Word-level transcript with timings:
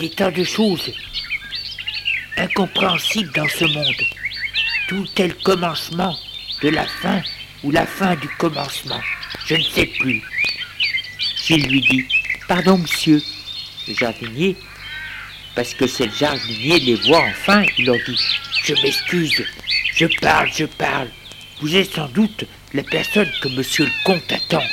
Des 0.00 0.08
tas 0.08 0.30
de 0.30 0.44
choses 0.44 0.92
incompréhensibles 2.38 3.32
dans 3.34 3.48
ce 3.48 3.66
monde. 3.66 4.02
Tout 4.88 5.06
est 5.18 5.28
le 5.28 5.34
commencement 5.44 6.16
de 6.62 6.70
la 6.70 6.86
fin 6.86 7.20
ou 7.62 7.70
la 7.70 7.84
fin 7.84 8.16
du 8.16 8.28
commencement. 8.38 9.00
Je 9.46 9.56
ne 9.56 9.62
sais 9.62 9.86
plus. 10.00 10.22
Gilles 11.44 11.68
lui 11.68 11.82
dit 11.82 12.04
Pardon, 12.48 12.78
monsieur. 12.78 13.22
Le 13.88 13.94
jardinier, 13.94 14.56
parce 15.54 15.74
que 15.74 15.86
c'est 15.86 16.06
le 16.06 16.12
jardinier, 16.12 16.78
les 16.80 16.94
voit 16.94 17.24
enfin, 17.24 17.64
il 17.76 17.86
leur 17.86 17.96
dit 18.06 18.18
Je 18.64 18.74
m'excuse, 18.74 19.44
je 19.94 20.06
parle, 20.20 20.48
je 20.54 20.64
parle. 20.64 21.08
Vous 21.60 21.76
êtes 21.76 21.92
sans 21.92 22.08
doute 22.08 22.44
la 22.72 22.82
personne 22.84 23.30
que 23.42 23.48
monsieur 23.48 23.84
le 23.84 23.92
comte 24.04 24.32
attend. 24.32 24.64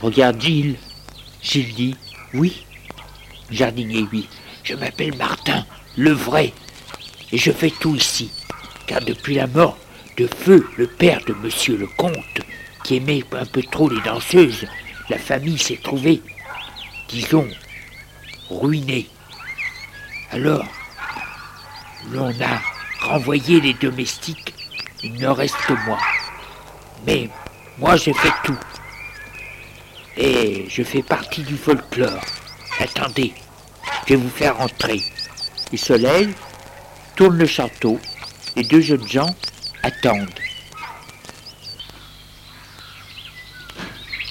Regarde 0.00 0.40
Gilles. 0.40 0.76
Gilles 1.42 1.74
dit 1.74 1.94
Oui. 2.34 2.64
Jardinier, 3.52 4.06
oui. 4.12 4.28
Je 4.64 4.74
m'appelle 4.74 5.16
Martin, 5.16 5.64
le 5.96 6.12
vrai. 6.12 6.52
Et 7.30 7.38
je 7.38 7.52
fais 7.52 7.70
tout 7.70 7.94
ici. 7.94 8.30
Car 8.86 9.00
depuis 9.00 9.34
la 9.34 9.46
mort 9.46 9.78
de 10.18 10.26
Feu, 10.26 10.66
le 10.76 10.86
père 10.86 11.20
de 11.26 11.34
monsieur 11.34 11.76
le 11.76 11.86
comte, 11.86 12.40
qui 12.84 12.96
aimait 12.96 13.24
un 13.32 13.46
peu 13.46 13.62
trop 13.62 13.88
les 13.88 14.00
danseuses, 14.02 14.66
la 15.08 15.18
famille 15.18 15.58
s'est 15.58 15.80
trouvée, 15.82 16.22
disons, 17.08 17.48
ruinée. 18.50 19.08
Alors, 20.30 20.66
l'on 22.10 22.30
a 22.40 22.60
renvoyé 23.00 23.60
les 23.60 23.74
domestiques, 23.74 24.54
il 25.02 25.14
ne 25.14 25.28
reste 25.28 25.56
que 25.66 25.74
moi. 25.86 25.98
Mais 27.06 27.28
moi 27.78 27.96
j'ai 27.96 28.12
fait 28.12 28.32
tout. 28.44 28.58
Et 30.16 30.66
je 30.68 30.82
fais 30.82 31.02
partie 31.02 31.42
du 31.42 31.56
folklore. 31.56 32.22
Attendez, 32.82 33.32
je 34.08 34.14
vais 34.14 34.20
vous 34.20 34.28
faire 34.28 34.60
entrer. 34.60 35.00
Il 35.70 35.78
se 35.78 35.92
lève, 35.92 36.34
tourne 37.14 37.38
le 37.38 37.46
château, 37.46 38.00
et 38.56 38.64
deux 38.64 38.80
jeunes 38.80 39.06
gens 39.06 39.36
attendent. 39.84 40.34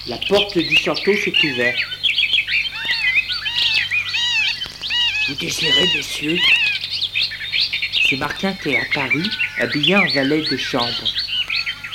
La 0.06 0.18
porte 0.28 0.58
du 0.58 0.76
château 0.76 1.14
s'est 1.16 1.32
ouverte. 1.44 1.78
Vous 5.28 5.34
désirez, 5.36 5.88
messieurs 5.96 6.38
C'est 8.06 8.16
Martin 8.16 8.52
qui 8.52 8.68
est 8.68 8.80
apparu, 8.82 9.24
habillé 9.60 9.96
en 9.96 10.06
valet 10.08 10.42
de 10.42 10.56
chambre. 10.58 11.04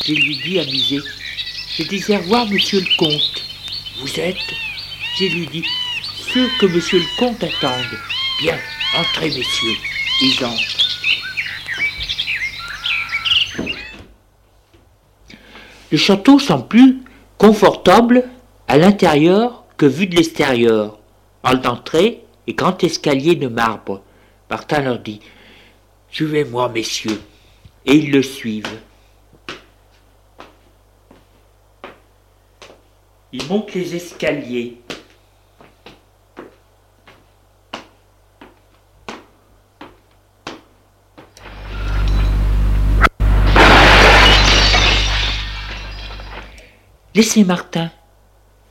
Je 0.04 0.14
lui 0.14 0.36
dis 0.38 0.60
amusé 0.60 0.98
Je 1.78 1.84
désire 1.84 2.22
voir 2.24 2.48
monsieur 2.48 2.80
le 2.80 2.98
comte. 2.98 3.44
Vous 4.00 4.20
êtes 4.20 4.56
Je 5.20 5.26
lui 5.26 5.46
dis 5.46 5.64
Que 6.60 6.68
monsieur 6.68 7.00
le 7.00 7.18
comte 7.18 7.44
attendent. 7.44 8.00
Bien, 8.40 8.56
entrez, 8.96 9.30
messieurs. 9.30 9.76
Ils 10.22 10.46
entrent. 10.46 10.78
Le 15.92 15.98
château 15.98 16.38
semble 16.38 16.68
plus 16.68 17.00
confortable 17.40 18.30
à 18.68 18.78
l'intérieur 18.78 19.64
que 19.78 19.88
vu 19.88 20.06
de 20.06 20.16
l'extérieur. 20.16 21.00
Hall 21.44 21.60
d'entrée 21.60 22.24
et 22.46 22.54
grand 22.54 22.84
escalier 22.84 23.34
de 23.34 23.48
marbre. 23.48 24.04
Martin 24.52 24.82
leur 24.82 25.00
dit 25.00 25.22
Suivez-moi, 26.12 26.70
messieurs. 26.70 27.20
Et 27.88 27.96
ils 27.96 28.12
le 28.12 28.22
suivent. 28.22 28.80
Ils 33.32 33.46
montent 33.48 33.74
les 33.74 33.96
escaliers. 33.96 34.78
Laissez 47.18 47.44
Martin. 47.44 47.90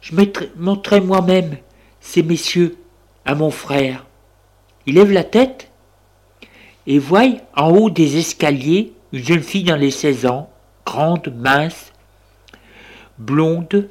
Je 0.00 0.14
montrerai 0.54 1.00
moi-même 1.00 1.56
ces 1.98 2.22
messieurs 2.22 2.78
à 3.25 3.34
mon 3.34 3.50
frère. 3.50 4.06
Il 4.87 4.94
lève 4.94 5.10
la 5.10 5.25
tête 5.25 5.69
et 6.87 7.00
voit 7.00 7.26
en 7.56 7.70
haut 7.70 7.90
des 7.90 8.19
escaliers 8.19 8.93
une 9.12 9.25
jeune 9.25 9.43
fille 9.43 9.64
dans 9.64 9.75
les 9.75 9.90
16 9.90 10.26
ans, 10.26 10.48
grande, 10.84 11.34
mince, 11.37 11.93
blonde, 13.19 13.88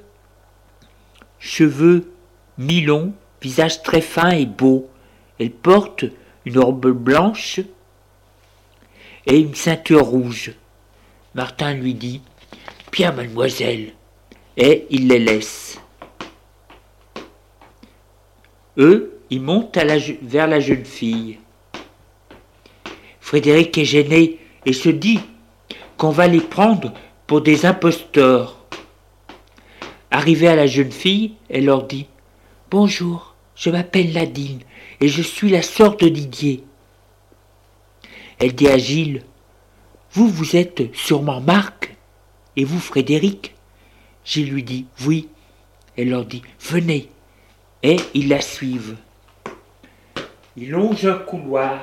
cheveux 1.37 2.13
mi-longs, 2.57 3.11
visage 3.41 3.83
très 3.83 3.99
fin 3.99 4.29
et 4.29 4.45
beau. 4.45 4.89
Elle 5.37 5.51
porte 5.51 6.05
une 6.45 6.59
robe 6.59 6.91
blanche 6.91 7.59
et 9.25 9.37
une 9.37 9.55
ceinture 9.55 10.05
rouge. 10.05 10.53
Martin 11.33 11.73
lui 11.73 11.93
dit 11.93 12.21
Bien, 12.93 13.11
mademoiselle, 13.11 13.91
et 14.57 14.85
il 14.89 15.07
les 15.07 15.19
laisse. 15.19 15.79
Eux, 18.77 19.19
ils 19.29 19.41
montent 19.41 19.77
vers 20.21 20.47
la 20.47 20.59
jeune 20.59 20.85
fille. 20.85 21.39
Frédéric 23.19 23.77
est 23.77 23.85
gêné 23.85 24.39
et 24.65 24.73
se 24.73 24.89
dit 24.89 25.19
qu'on 25.97 26.09
va 26.09 26.27
les 26.27 26.41
prendre 26.41 26.93
pour 27.25 27.41
des 27.41 27.65
imposteurs. 27.65 28.65
Arrivée 30.11 30.47
à 30.47 30.55
la 30.55 30.67
jeune 30.67 30.91
fille, 30.91 31.33
elle 31.49 31.65
leur 31.65 31.83
dit 31.83 32.07
Bonjour, 32.69 33.35
je 33.55 33.69
m'appelle 33.69 34.13
Nadine 34.13 34.61
et 35.01 35.07
je 35.07 35.21
suis 35.21 35.49
la 35.49 35.61
sœur 35.61 35.97
de 35.97 36.07
Didier. 36.07 36.63
Elle 38.39 38.53
dit 38.53 38.67
à 38.67 38.77
Gilles 38.77 39.23
Vous, 40.11 40.27
vous 40.27 40.55
êtes 40.55 40.93
sûrement 40.95 41.41
Marc 41.41 41.95
et 42.55 42.63
vous, 42.63 42.79
Frédéric 42.79 43.54
Gilles 44.25 44.51
lui 44.51 44.63
dit 44.63 44.88
Oui. 45.06 45.30
Elle 45.95 46.10
leur 46.10 46.25
dit 46.25 46.42
Venez. 46.60 47.10
Et 47.83 47.98
ils 48.16 48.27
la 48.27 48.42
suivent. 48.42 48.98
Ils 50.57 50.72
longent 50.72 51.06
un 51.06 51.19
couloir. 51.19 51.80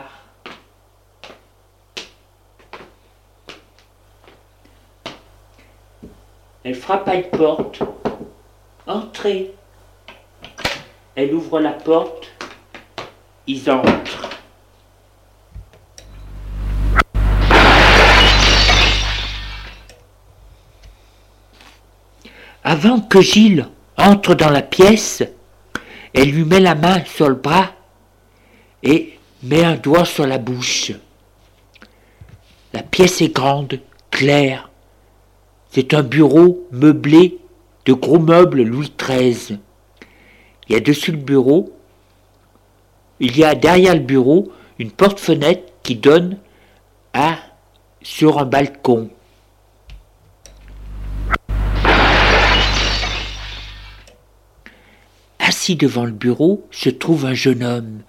Elle 6.65 6.75
frappe 6.75 7.09
à 7.09 7.15
une 7.15 7.31
porte. 7.31 7.83
Entrez. 8.87 9.55
Elle 11.15 11.35
ouvre 11.35 11.61
la 11.61 11.73
porte. 11.73 12.29
Ils 13.47 13.71
entrent. 13.71 14.32
Avant 22.85 23.01
que 23.01 23.21
Gilles 23.21 23.69
entre 23.97 24.35
dans 24.35 24.51
la 24.51 24.61
pièce, 24.61 25.23
elle 26.15 26.33
lui 26.33 26.43
met 26.43 26.59
la 26.59 26.75
main 26.75 27.05
sur 27.05 27.29
le 27.29 27.37
bras 27.37 27.71
et 28.83 29.21
met 29.45 29.63
un 29.63 29.77
doigt 29.77 30.05
sur 30.05 30.27
la 30.27 30.39
bouche. 30.39 30.91
La 32.73 32.83
pièce 32.83 33.21
est 33.21 33.33
grande, 33.33 33.79
claire. 34.11 34.69
C'est 35.71 35.95
un 35.95 36.03
bureau 36.03 36.67
meublé 36.73 37.39
de 37.85 37.93
gros 37.93 38.19
meubles 38.19 38.65
Louis 38.65 38.93
XIII. 38.99 39.61
Il 40.69 40.73
y 40.73 40.77
a 40.77 40.81
dessus 40.81 41.13
le 41.13 41.19
bureau, 41.19 41.73
il 43.21 43.37
y 43.37 43.45
a 43.45 43.55
derrière 43.55 43.95
le 43.95 44.01
bureau 44.01 44.51
une 44.81 44.91
porte-fenêtre 44.91 45.73
qui 45.85 45.95
donne 45.95 46.37
à 47.13 47.37
sur 48.03 48.41
un 48.41 48.45
balcon. 48.45 49.09
Assis 55.63 55.77
devant 55.77 56.07
le 56.07 56.11
bureau 56.11 56.67
se 56.73 56.91
trouve 56.91 57.25
un 57.25 57.35
jeune 57.35 57.63
homme 57.63 58.03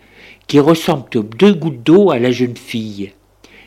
qui 0.47 0.59
ressemble 0.59 1.15
aux 1.15 1.21
deux 1.21 1.53
gouttes 1.53 1.83
d'eau 1.83 2.09
à 2.09 2.17
la 2.17 2.31
jeune 2.31 2.57
fille, 2.57 3.13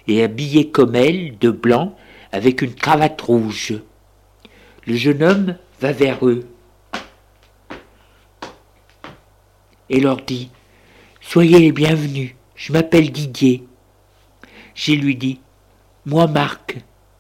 et 0.09 0.25
habillé 0.25 0.73
comme 0.73 0.97
elle, 0.97 1.38
de 1.38 1.53
blanc, 1.53 1.94
avec 2.33 2.62
une 2.62 2.75
cravate 2.75 3.21
rouge. 3.21 3.75
Le 4.88 4.97
jeune 4.97 5.23
homme 5.23 5.56
va 5.81 5.93
vers 5.93 6.27
eux 6.27 6.49
et 9.89 10.00
leur 10.00 10.17
dit 10.17 10.50
Soyez 11.21 11.61
les 11.61 11.71
bienvenus, 11.71 12.35
je 12.56 12.73
m'appelle 12.73 13.12
Didier. 13.12 13.62
J'ai 14.75 14.97
lui 14.97 15.15
dit 15.15 15.39
Moi 16.06 16.27
Marc, 16.27 16.77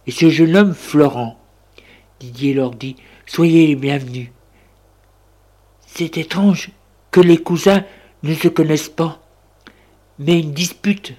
et 0.08 0.10
ce 0.10 0.30
jeune 0.30 0.56
homme 0.56 0.74
Florent. 0.74 1.38
Didier 2.18 2.54
leur 2.54 2.72
dit 2.72 2.96
Soyez 3.24 3.68
les 3.68 3.76
bienvenus. 3.76 4.30
C'est 5.96 6.18
étrange 6.18 6.70
que 7.10 7.20
les 7.20 7.38
cousins 7.38 7.84
ne 8.22 8.34
se 8.34 8.48
connaissent 8.48 8.88
pas 8.88 9.20
mais 10.18 10.40
une 10.40 10.52
dispute 10.52 11.14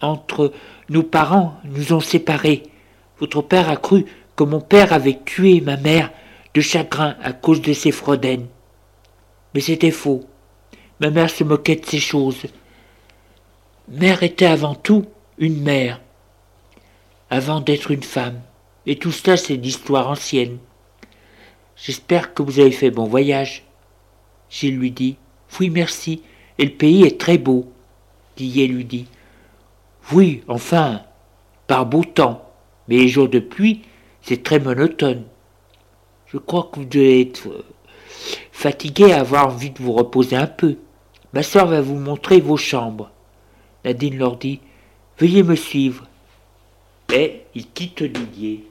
entre 0.00 0.52
nos 0.88 1.02
parents 1.02 1.58
nous 1.64 1.92
ont 1.92 2.00
séparés. 2.00 2.62
Votre 3.18 3.42
père 3.42 3.68
a 3.68 3.76
cru 3.76 4.06
que 4.36 4.44
mon 4.44 4.60
père 4.60 4.92
avait 4.92 5.18
tué 5.24 5.60
ma 5.60 5.76
mère 5.76 6.10
de 6.54 6.60
chagrin 6.60 7.16
à 7.22 7.32
cause 7.32 7.62
de 7.62 7.72
ses 7.72 7.92
fraudaines. 7.92 8.46
Mais 9.54 9.60
c'était 9.60 9.90
faux. 9.90 10.24
Ma 11.00 11.10
mère 11.10 11.30
se 11.30 11.44
moquait 11.44 11.76
de 11.76 11.86
ces 11.86 12.00
choses. 12.00 12.46
Mère 13.88 14.22
était 14.22 14.46
avant 14.46 14.74
tout 14.74 15.06
une 15.38 15.62
mère, 15.62 16.00
avant 17.30 17.60
d'être 17.60 17.90
une 17.90 18.02
femme. 18.02 18.40
Et 18.86 18.96
tout 18.96 19.12
cela, 19.12 19.36
c'est 19.36 19.56
d'histoire 19.56 20.08
ancienne. 20.08 20.58
J'espère 21.76 22.34
que 22.34 22.42
vous 22.42 22.60
avez 22.60 22.70
fait 22.70 22.90
bon 22.90 23.04
voyage. 23.04 23.64
Gilles 24.54 24.78
lui 24.78 24.92
dit 24.92 25.16
Oui, 25.58 25.68
merci, 25.68 26.22
et 26.58 26.64
le 26.64 26.70
pays 26.70 27.02
est 27.02 27.20
très 27.20 27.38
beau. 27.38 27.72
Didier 28.36 28.68
lui 28.68 28.84
dit. 28.84 29.06
Oui, 30.12 30.44
enfin, 30.46 31.02
par 31.66 31.86
beau 31.86 32.04
temps, 32.04 32.52
mais 32.86 32.98
les 32.98 33.08
jours 33.08 33.28
de 33.28 33.40
pluie, 33.40 33.82
c'est 34.22 34.44
très 34.44 34.60
monotone. 34.60 35.24
Je 36.26 36.38
crois 36.38 36.68
que 36.70 36.78
vous 36.78 36.84
devez 36.84 37.22
être 37.22 37.48
euh, 37.48 37.64
fatigué 38.52 39.12
à 39.12 39.20
avoir 39.20 39.48
envie 39.48 39.70
de 39.70 39.82
vous 39.82 39.92
reposer 39.92 40.36
un 40.36 40.46
peu. 40.46 40.76
Ma 41.32 41.42
soeur 41.42 41.66
va 41.66 41.80
vous 41.80 41.98
montrer 41.98 42.40
vos 42.40 42.56
chambres. 42.56 43.10
Nadine 43.84 44.18
leur 44.18 44.36
dit 44.36 44.60
Veuillez 45.18 45.42
me 45.42 45.56
suivre. 45.56 46.06
Et 47.12 47.42
il 47.56 47.68
quitte 47.70 48.04
Didier. 48.04 48.64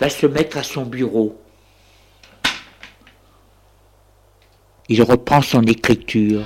Va 0.00 0.08
se 0.10 0.26
mettre 0.26 0.58
à 0.58 0.62
son 0.64 0.84
bureau. 0.84 1.40
Il 4.88 5.02
reprend 5.02 5.42
son 5.42 5.62
écriture. 5.62 6.44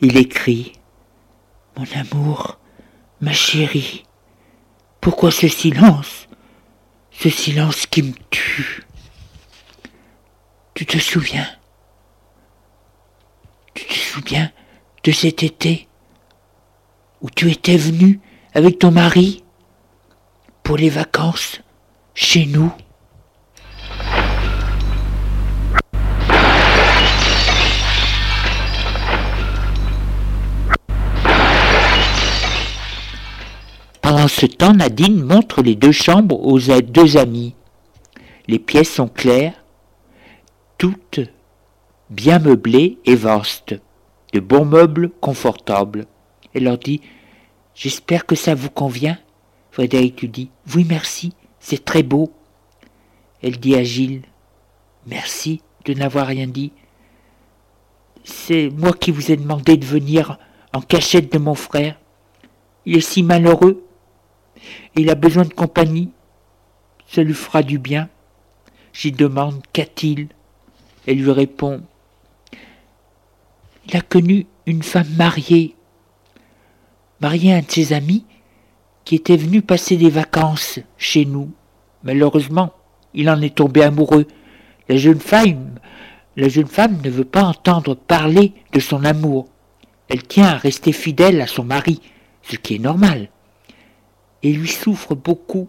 Il 0.00 0.16
écrit 0.16 0.72
Mon 1.76 1.84
amour, 1.94 2.58
ma 3.20 3.32
chérie, 3.32 4.04
pourquoi 5.00 5.30
ce 5.30 5.48
silence 5.48 6.28
Ce 7.10 7.28
silence 7.28 7.86
qui 7.86 8.02
me 8.02 8.14
tue? 8.30 8.84
Tu 10.74 10.86
te 10.86 10.98
souviens? 10.98 11.48
Tu 13.74 13.84
te 13.84 13.94
souviens 13.94 14.50
de 15.04 15.12
cet 15.12 15.42
été? 15.42 15.88
Où 17.22 17.30
tu 17.30 17.50
étais 17.50 17.76
venu 17.76 18.20
avec 18.52 18.80
ton 18.80 18.90
mari 18.90 19.42
pour 20.62 20.76
les 20.76 20.90
vacances 20.90 21.60
chez 22.14 22.46
nous. 22.46 22.72
Pendant 34.02 34.28
ce 34.28 34.46
temps, 34.46 34.74
Nadine 34.74 35.22
montre 35.22 35.62
les 35.62 35.74
deux 35.74 35.92
chambres 35.92 36.44
aux 36.44 36.58
deux 36.58 37.16
amis. 37.16 37.54
Les 38.48 38.58
pièces 38.58 38.92
sont 38.92 39.08
claires, 39.08 39.64
toutes 40.76 41.20
bien 42.10 42.38
meublées 42.38 42.98
et 43.06 43.14
vastes, 43.14 43.74
de 44.34 44.40
bons 44.40 44.64
meubles 44.64 45.10
confortables. 45.20 46.06
Elle 46.54 46.64
leur 46.64 46.78
dit 46.78 47.00
J'espère 47.74 48.26
que 48.26 48.34
ça 48.34 48.54
vous 48.54 48.70
convient. 48.70 49.18
Frédéric 49.70 50.20
lui 50.20 50.28
dit 50.28 50.50
Oui, 50.74 50.84
merci, 50.88 51.32
c'est 51.60 51.84
très 51.84 52.02
beau. 52.02 52.32
Elle 53.42 53.58
dit 53.58 53.74
à 53.76 53.82
Gilles 53.82 54.22
Merci 55.06 55.62
de 55.84 55.94
n'avoir 55.94 56.26
rien 56.26 56.46
dit. 56.46 56.72
C'est 58.24 58.70
moi 58.70 58.92
qui 58.92 59.10
vous 59.10 59.32
ai 59.32 59.36
demandé 59.36 59.76
de 59.76 59.84
venir 59.84 60.38
en 60.72 60.80
cachette 60.80 61.32
de 61.32 61.38
mon 61.38 61.54
frère. 61.54 61.98
Il 62.86 62.96
est 62.96 63.00
si 63.00 63.22
malheureux. 63.22 63.84
Il 64.94 65.10
a 65.10 65.14
besoin 65.14 65.44
de 65.44 65.52
compagnie. 65.52 66.10
Ça 67.08 67.22
lui 67.22 67.34
fera 67.34 67.62
du 67.62 67.78
bien. 67.78 68.08
J'y 68.92 69.10
demande 69.10 69.62
Qu'a-t-il? 69.72 70.28
Elle 71.06 71.18
lui 71.18 71.30
répond 71.30 71.82
Il 73.88 73.96
a 73.96 74.00
connu 74.00 74.46
une 74.66 74.82
femme 74.82 75.12
mariée 75.16 75.74
marié 77.22 77.54
un 77.54 77.60
de 77.60 77.70
ses 77.70 77.92
amis 77.92 78.24
qui 79.04 79.14
était 79.14 79.36
venu 79.36 79.62
passer 79.62 79.96
des 79.96 80.10
vacances 80.10 80.80
chez 80.98 81.24
nous. 81.24 81.52
Malheureusement, 82.02 82.72
il 83.14 83.30
en 83.30 83.40
est 83.40 83.54
tombé 83.54 83.82
amoureux. 83.82 84.26
La 84.88 84.96
jeune 84.96 85.20
femme, 85.20 85.78
la 86.36 86.48
jeune 86.48 86.66
femme 86.66 87.00
ne 87.02 87.10
veut 87.10 87.24
pas 87.24 87.44
entendre 87.44 87.94
parler 87.94 88.52
de 88.72 88.80
son 88.80 89.04
amour. 89.04 89.46
Elle 90.08 90.24
tient 90.24 90.48
à 90.48 90.56
rester 90.56 90.90
fidèle 90.90 91.40
à 91.40 91.46
son 91.46 91.62
mari, 91.62 92.00
ce 92.42 92.56
qui 92.56 92.74
est 92.74 92.80
normal, 92.80 93.30
et 94.42 94.52
lui 94.52 94.68
souffre 94.68 95.14
beaucoup. 95.14 95.68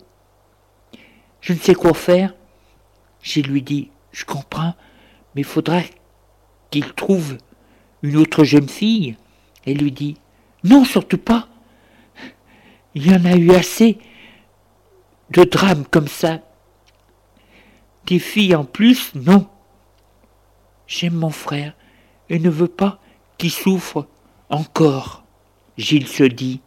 Je 1.40 1.54
ne 1.54 1.60
sais 1.60 1.76
quoi 1.76 1.94
faire. 1.94 2.34
J'ai 3.22 3.44
lui 3.44 3.62
dit, 3.62 3.92
je 4.12 4.26
comprends, 4.26 4.74
mais 5.36 5.42
il 5.42 5.46
faudra 5.46 5.82
qu'il 6.72 6.92
trouve 6.94 7.38
une 8.02 8.18
autre 8.18 8.44
jeune 8.44 8.68
fille. 8.68 9.18
Elle 9.66 9.78
lui 9.78 9.92
dit 9.92 10.18
Non, 10.64 10.86
surtout 10.86 11.18
pas. 11.18 11.48
Il 12.96 13.12
y 13.12 13.16
en 13.16 13.26
a 13.26 13.36
eu 13.36 13.52
assez 13.52 13.98
de 15.32 15.44
drames 15.44 15.86
comme 15.90 16.08
ça. 16.08 16.40
Des 18.06 18.20
filles 18.20 18.56
en 18.56 18.66
plus, 18.66 19.14
non. 19.16 19.48
J'aime 20.88 21.16
mon 21.16 21.30
frère 21.30 21.74
et 22.30 22.40
ne 22.40 22.50
veux 22.50 22.68
pas 22.68 23.00
qu'il 23.38 23.52
souffre 23.52 24.08
encore. 24.50 25.24
Gilles 25.78 26.08
se 26.08 26.24
dit. 26.24 26.62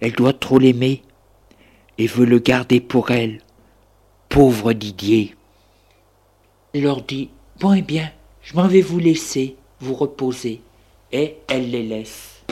Elle 0.00 0.12
doit 0.12 0.32
trop 0.32 0.58
l'aimer 0.58 1.02
et 1.96 2.06
veut 2.06 2.26
le 2.26 2.38
garder 2.38 2.80
pour 2.80 3.10
elle. 3.10 3.40
Pauvre 4.28 4.72
Didier. 4.72 5.36
Elle 6.74 6.82
leur 6.82 7.02
dit 7.02 7.30
Bon 7.60 7.72
et 7.72 7.82
bien, 7.82 8.10
je 8.44 8.54
m'en 8.54 8.68
vais 8.68 8.82
vous 8.82 8.98
laisser 8.98 9.56
vous 9.80 9.94
reposer. 9.94 10.60
Et 11.12 11.36
elle 11.48 11.70
les 11.70 11.82
laisse. 11.82 12.42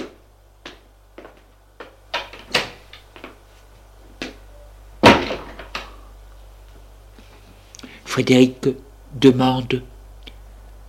Frédéric 8.05 8.69
demande 9.15 9.83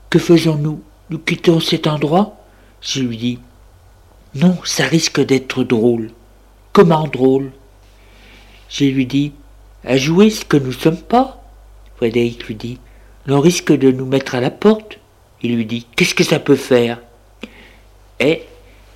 Que 0.09 0.19
faisons-nous? 0.19 0.81
Nous 1.09 1.19
quittons 1.19 1.59
cet 1.59 1.87
endroit? 1.87 2.37
Je 2.81 3.01
lui 3.01 3.17
dis 3.17 3.39
Non, 4.35 4.57
ça 4.63 4.85
risque 4.85 5.21
d'être 5.21 5.63
drôle. 5.63 6.11
Comment 6.73 7.07
drôle? 7.07 7.51
Je 8.69 8.85
lui 8.85 9.05
dis 9.05 9.31
À 9.83 9.97
jouer 9.97 10.29
ce 10.29 10.45
que 10.45 10.57
nous 10.57 10.73
sommes 10.73 11.01
pas? 11.01 11.43
Frédéric 11.95 12.47
lui 12.47 12.55
dit 12.55 12.79
l'on 13.25 13.39
risque 13.39 13.71
de 13.71 13.91
nous 13.91 14.05
mettre 14.05 14.35
à 14.35 14.41
la 14.41 14.51
porte. 14.51 14.99
Il 15.41 15.55
lui 15.55 15.65
dit 15.65 15.87
Qu'est-ce 15.95 16.15
que 16.15 16.23
ça 16.23 16.39
peut 16.39 16.55
faire? 16.55 16.99
Et 18.19 18.43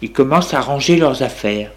ils 0.02 0.12
commencent 0.12 0.54
à 0.54 0.62
ranger 0.62 0.98
leurs 0.98 1.24
affaires. 1.24 1.72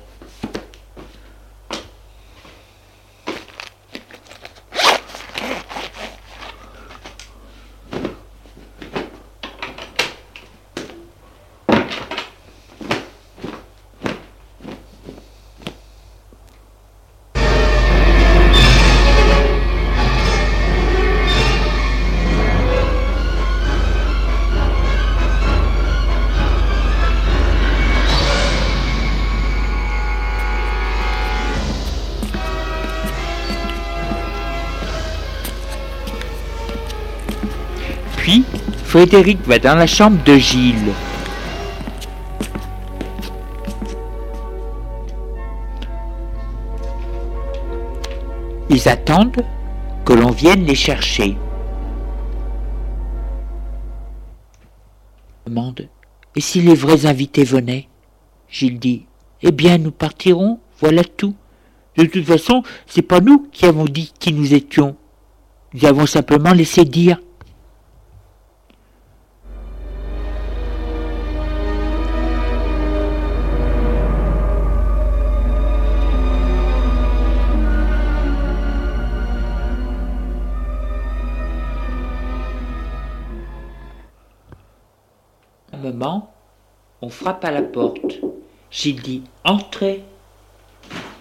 Frédéric 38.91 39.39
va 39.47 39.61
dans 39.61 39.77
la 39.77 39.87
chambre 39.87 40.21
de 40.25 40.35
Gilles. 40.35 40.93
Ils 48.69 48.89
attendent 48.89 49.45
que 50.05 50.13
l'on 50.13 50.33
vienne 50.33 50.65
les 50.65 50.75
chercher. 50.75 51.37
Demande 55.47 55.89
Et 56.35 56.41
si 56.41 56.61
les 56.61 56.75
vrais 56.75 57.07
invités 57.07 57.45
venaient? 57.45 57.87
Gilles 58.49 58.81
dit 58.81 59.07
Eh 59.41 59.53
bien, 59.53 59.79
nous 59.79 59.93
partirons, 59.93 60.59
voilà 60.81 61.05
tout. 61.05 61.37
De 61.97 62.07
toute 62.07 62.25
façon, 62.25 62.65
c'est 62.89 63.03
pas 63.03 63.21
nous 63.21 63.47
qui 63.53 63.67
avons 63.67 63.85
dit 63.85 64.13
qui 64.19 64.33
nous 64.33 64.53
étions. 64.53 64.97
Nous 65.75 65.85
avons 65.85 66.07
simplement 66.07 66.53
laissé 66.53 66.85
dire. 66.85 67.21
On 87.03 87.09
frappe 87.09 87.45
à 87.45 87.51
la 87.51 87.63
porte. 87.63 88.21
Gilles 88.71 89.03
dit 89.03 89.23
Entrez. 89.45 90.03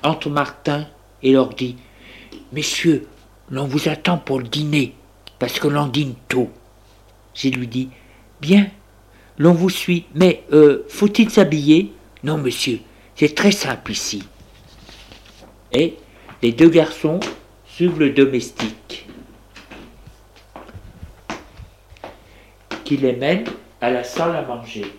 Entre 0.03 0.29
Martin 0.29 0.87
et 1.21 1.33
leur 1.33 1.49
dit 1.49 1.75
Messieurs, 2.53 3.07
l'on 3.49 3.65
vous 3.65 3.89
attend 3.89 4.17
pour 4.17 4.39
le 4.39 4.47
dîner, 4.47 4.95
parce 5.39 5.59
que 5.59 5.67
l'on 5.67 5.87
dîne 5.87 6.15
tôt. 6.27 6.49
Gilles 7.33 7.57
lui 7.57 7.67
dit 7.67 7.89
Bien, 8.41 8.69
l'on 9.37 9.53
vous 9.53 9.69
suit, 9.69 10.05
mais 10.15 10.43
euh, 10.53 10.85
faut-il 10.87 11.29
s'habiller? 11.29 11.91
Non, 12.23 12.37
monsieur, 12.37 12.79
c'est 13.15 13.35
très 13.35 13.51
simple 13.51 13.91
ici. 13.91 14.23
Et 15.71 15.97
les 16.41 16.51
deux 16.51 16.69
garçons 16.69 17.19
suivent 17.65 17.99
le 17.99 18.11
domestique, 18.11 19.07
qui 22.83 22.97
les 22.97 23.13
mène 23.13 23.45
à 23.81 23.89
la 23.89 24.03
salle 24.03 24.35
à 24.35 24.41
manger, 24.41 24.93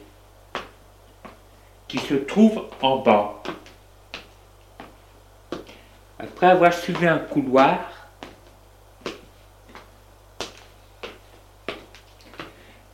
qui 1.86 1.98
se 1.98 2.14
trouve 2.14 2.64
en 2.80 2.98
bas. 2.98 3.42
Après 6.18 6.46
avoir 6.46 6.72
suivi 6.72 7.06
un 7.06 7.18
couloir, 7.18 7.78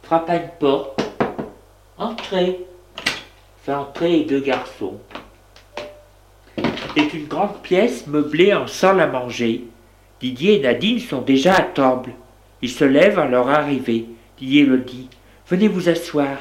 frappe 0.02 0.30
à 0.30 0.36
une 0.36 0.50
porte, 0.58 1.02
entrez, 1.98 2.60
fait 3.62 3.74
entrer 3.74 4.10
les 4.10 4.24
deux 4.24 4.40
garçons. 4.40 5.00
C'est 6.96 7.12
une 7.12 7.26
grande 7.26 7.60
pièce 7.62 8.06
meublée 8.06 8.54
en 8.54 8.66
salle 8.66 9.00
à 9.00 9.06
manger. 9.06 9.64
Didier 10.20 10.58
et 10.58 10.62
Nadine 10.62 10.98
sont 10.98 11.20
déjà 11.20 11.54
à 11.54 11.62
table. 11.62 12.12
Ils 12.62 12.70
se 12.70 12.84
lèvent 12.84 13.18
à 13.18 13.26
leur 13.26 13.50
arrivée. 13.50 14.06
Didier 14.38 14.64
le 14.64 14.78
dit 14.78 15.10
Venez 15.48 15.68
vous 15.68 15.88
asseoir. 15.88 16.38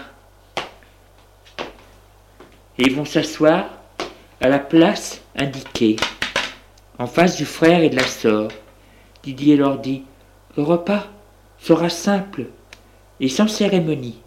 Et 2.80 2.88
ils 2.88 2.96
vont 2.96 3.06
s'asseoir 3.06 3.70
à 4.42 4.50
la 4.50 4.58
place 4.58 5.22
indiquée, 5.36 5.98
en 6.98 7.06
face 7.06 7.38
du 7.38 7.46
frère 7.46 7.84
et 7.84 7.90
de 7.90 7.98
la 7.98 8.08
sœur. 8.08 8.48
Didier 9.22 9.58
leur 9.58 9.78
dit 9.78 10.06
Le 10.58 10.64
repas 10.64 11.06
sera 11.60 11.90
simple 11.90 12.48
et 13.20 13.30
sans 13.30 13.48
cérémonie, 13.48 14.18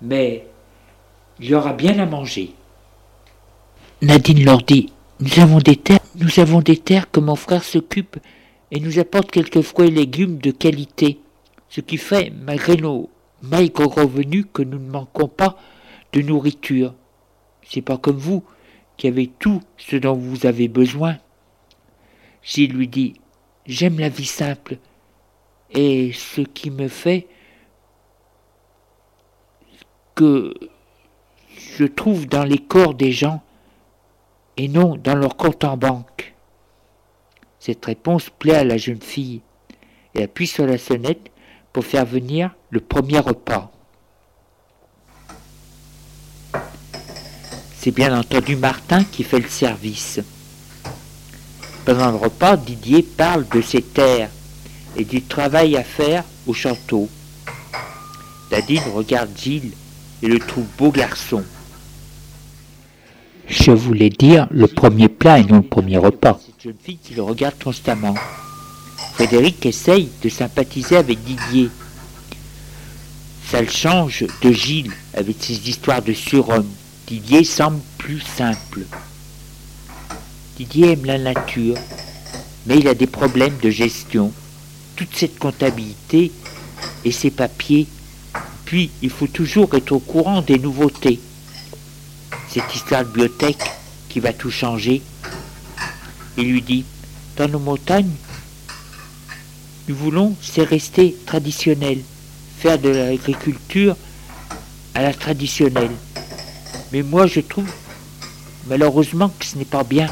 mais 0.00 0.46
il 1.40 1.46
y 1.46 1.54
aura 1.56 1.72
bien 1.72 1.98
à 1.98 2.06
manger. 2.06 2.54
Nadine 4.00 4.44
leur 4.44 4.62
dit 4.62 4.92
Nous 5.18 5.40
avons 5.40 5.58
des 5.58 6.76
terres, 6.76 7.10
que 7.10 7.20
mon 7.20 7.34
frère 7.34 7.64
s'occupe 7.64 8.18
et 8.70 8.78
nous 8.78 9.00
apporte 9.00 9.32
quelques 9.32 9.62
fruits 9.62 9.88
et 9.88 9.90
légumes 9.90 10.38
de 10.38 10.52
qualité, 10.52 11.18
ce 11.68 11.80
qui 11.80 11.96
fait, 11.96 12.32
malgré 12.44 12.76
nos 12.76 13.10
malgré 13.48 13.84
revenu 13.84 14.44
que 14.44 14.62
nous 14.62 14.78
ne 14.78 14.90
manquons 14.90 15.28
pas 15.28 15.56
de 16.12 16.20
nourriture. 16.22 16.94
C'est 17.62 17.82
pas 17.82 17.98
comme 17.98 18.16
vous, 18.16 18.44
qui 18.96 19.08
avez 19.08 19.26
tout 19.26 19.60
ce 19.76 19.96
dont 19.96 20.14
vous 20.14 20.46
avez 20.46 20.68
besoin. 20.68 21.18
Gilles 22.42 22.72
lui 22.72 22.88
dit 22.88 23.14
J'aime 23.66 23.98
la 23.98 24.08
vie 24.08 24.26
simple, 24.26 24.78
et 25.70 26.12
ce 26.12 26.42
qui 26.42 26.70
me 26.70 26.88
fait 26.88 27.26
que 30.14 30.54
je 31.56 31.84
trouve 31.84 32.26
dans 32.26 32.44
les 32.44 32.58
corps 32.58 32.94
des 32.94 33.10
gens 33.10 33.42
et 34.56 34.68
non 34.68 34.96
dans 34.96 35.16
leur 35.16 35.36
compte 35.36 35.64
en 35.64 35.76
banque. 35.76 36.34
Cette 37.58 37.84
réponse 37.84 38.30
plaît 38.30 38.56
à 38.56 38.64
la 38.64 38.76
jeune 38.76 39.00
fille. 39.00 39.40
Elle 40.14 40.24
appuie 40.24 40.46
sur 40.46 40.66
la 40.66 40.78
sonnette 40.78 41.30
pour 41.74 41.84
faire 41.84 42.06
venir 42.06 42.50
le 42.70 42.80
premier 42.80 43.18
repas. 43.18 43.70
C'est 47.76 47.90
bien 47.90 48.16
entendu 48.16 48.56
Martin 48.56 49.04
qui 49.04 49.24
fait 49.24 49.40
le 49.40 49.48
service. 49.48 50.20
Pendant 51.84 52.12
le 52.12 52.16
repas, 52.16 52.56
Didier 52.56 53.02
parle 53.02 53.46
de 53.52 53.60
ses 53.60 53.82
terres 53.82 54.30
et 54.96 55.04
du 55.04 55.20
travail 55.20 55.76
à 55.76 55.82
faire 55.82 56.24
au 56.46 56.54
château. 56.54 57.10
Nadine 58.52 58.80
regarde 58.94 59.30
Gilles 59.36 59.72
et 60.22 60.28
le 60.28 60.38
trouve 60.38 60.66
beau 60.78 60.92
garçon. 60.92 61.42
Je 63.48 63.72
voulais 63.72 64.10
dire 64.10 64.46
le 64.50 64.68
premier 64.68 65.08
plat 65.08 65.40
et 65.40 65.44
non 65.44 65.56
le 65.56 65.62
premier 65.62 65.98
repas. 65.98 66.38
Cette 66.46 66.62
jeune 66.62 66.78
fille 66.80 66.98
qui 66.98 67.14
le 67.14 67.22
regarde 67.22 67.56
constamment. 67.62 68.14
Frédéric 69.14 69.64
essaye 69.64 70.08
de 70.22 70.28
sympathiser 70.28 70.96
avec 70.96 71.22
Didier. 71.22 71.70
Ça 73.48 73.62
le 73.62 73.68
change 73.68 74.24
de 74.42 74.50
Gilles 74.50 74.92
avec 75.16 75.36
ses 75.38 75.68
histoires 75.68 76.02
de 76.02 76.12
surhomme. 76.12 76.68
Didier 77.06 77.44
semble 77.44 77.80
plus 77.96 78.20
simple. 78.20 78.80
Didier 80.56 80.92
aime 80.92 81.04
la 81.04 81.18
nature, 81.18 81.76
mais 82.66 82.78
il 82.78 82.88
a 82.88 82.94
des 82.94 83.06
problèmes 83.06 83.56
de 83.62 83.70
gestion. 83.70 84.32
Toute 84.96 85.14
cette 85.14 85.38
comptabilité 85.38 86.32
et 87.04 87.12
ces 87.12 87.30
papiers. 87.30 87.86
Puis, 88.64 88.90
il 89.00 89.10
faut 89.10 89.28
toujours 89.28 89.72
être 89.74 89.92
au 89.92 90.00
courant 90.00 90.42
des 90.42 90.58
nouveautés. 90.58 91.20
Cette 92.48 92.74
histoire 92.74 93.02
de 93.02 93.08
bibliothèque 93.10 93.70
qui 94.08 94.18
va 94.18 94.32
tout 94.32 94.50
changer. 94.50 95.02
Il 96.36 96.50
lui 96.50 96.62
dit, 96.62 96.84
dans 97.36 97.48
nos 97.48 97.60
montagnes, 97.60 98.10
nous 99.88 99.94
voulons, 99.94 100.34
c'est 100.40 100.62
rester 100.62 101.14
traditionnel, 101.26 101.98
faire 102.58 102.78
de 102.78 102.88
l'agriculture 102.88 103.96
à 104.94 105.02
la 105.02 105.12
traditionnelle. 105.12 105.90
Mais 106.92 107.02
moi, 107.02 107.26
je 107.26 107.40
trouve, 107.40 107.70
malheureusement, 108.66 109.30
que 109.38 109.44
ce 109.44 109.58
n'est 109.58 109.64
pas 109.64 109.84
bien. 109.84 110.06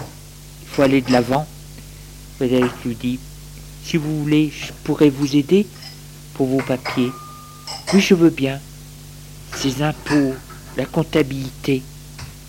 Il 0.62 0.69
faut 0.69 0.83
aller 0.83 1.00
de 1.00 1.11
l'avant. 1.11 1.47
Frédéric 2.37 2.73
lui 2.85 2.95
dit, 2.95 3.19
si 3.85 3.97
vous 3.97 4.21
voulez, 4.21 4.52
je 4.55 4.73
pourrais 4.85 5.11
vous 5.11 5.37
aider 5.37 5.67
pour 6.35 6.47
vos 6.49 6.62
papiers. 6.62 7.11
Oui, 7.95 8.00
je 8.00 8.14
veux 8.14 8.31
bien. 8.31 8.61
Ces 9.57 9.83
impôts, 9.83 10.35
la 10.76 10.85
comptabilité. 10.85 11.83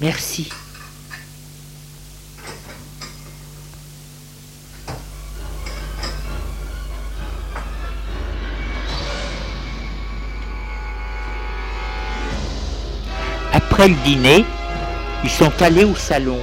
Merci. 0.02 0.50
Après 13.84 13.96
le 13.96 14.04
dîner, 14.06 14.46
ils 15.26 15.30
sont 15.30 15.52
allés 15.62 15.84
au 15.84 15.94
salon. 15.94 16.40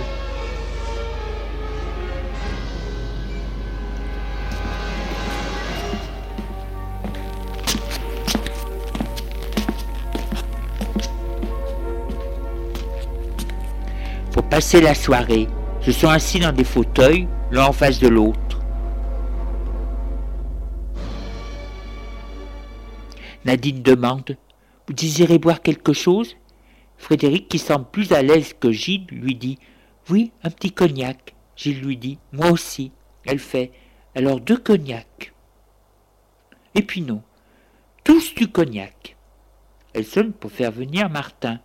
Pour 14.33 14.43
passer 14.43 14.83
la 14.83 14.95
soirée, 14.95 15.49
se 15.81 15.93
sont 15.93 16.11
assis 16.11 16.41
dans 16.41 16.53
des 16.53 16.65
fauteuils, 16.65 17.27
l'un 17.51 17.65
en 17.65 17.73
face 17.73 18.01
de 18.01 18.09
l'autre. 18.09 18.61
Nadine 23.47 23.81
demande 23.83 24.37
Vous 24.87 24.93
désirez 24.93 25.39
boire 25.39 25.63
quelque 25.63 25.95
chose? 25.95 26.37
Frédéric, 27.01 27.49
qui 27.49 27.59
semble 27.59 27.87
plus 27.87 28.13
à 28.13 28.21
l'aise 28.21 28.53
que 28.53 28.71
Gilles, 28.71 29.07
lui 29.11 29.35
dit 29.35 29.59
Oui, 30.11 30.33
un 30.45 30.51
petit 30.51 30.71
cognac. 30.71 31.35
Gilles 31.57 31.81
lui 31.81 31.97
dit 31.97 32.19
Moi 32.31 32.51
aussi. 32.51 32.93
Elle 33.25 33.39
fait 33.39 33.73
Alors 34.15 34.39
deux 34.39 34.59
cognacs. 34.59 35.33
Et 36.75 36.83
puis 36.83 37.01
non, 37.01 37.23
tous 38.05 38.35
du 38.35 38.49
cognac. 38.49 39.17
Elle 39.95 40.05
sonne 40.05 40.33
pour 40.33 40.53
faire 40.53 40.71
venir 40.71 41.09
Martin. 41.09 41.59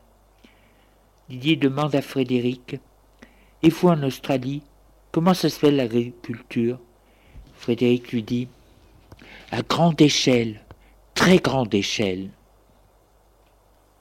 Didier 1.29 1.57
demande 1.57 1.93
à 1.95 2.01
Frédéric 2.01 2.77
Et 3.61 3.69
vous 3.69 3.89
en 3.89 4.01
Australie, 4.03 4.63
comment 5.11 5.33
ça 5.33 5.49
se 5.49 5.59
fait 5.59 5.69
l'agriculture? 5.69 6.79
Frédéric 7.55 8.13
lui 8.13 8.24
dit 8.24 8.48
À 9.51 9.61
grande 9.63 10.00
échelle, 10.00 10.61
très 11.13 11.39
grande 11.39 11.74
échelle. 11.74 12.29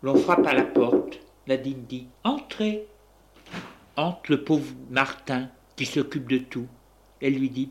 L'on 0.00 0.14
frappe 0.14 0.46
à 0.46 0.54
la 0.54 0.62
porte. 0.62 1.23
Nadine 1.46 1.84
dit 1.84 2.06
Entrez. 2.24 2.86
Entre 3.96 4.30
le 4.30 4.42
pauvre 4.42 4.72
Martin 4.90 5.48
qui 5.76 5.86
s'occupe 5.86 6.28
de 6.28 6.38
tout. 6.38 6.66
Elle 7.20 7.34
lui 7.34 7.50
dit 7.50 7.70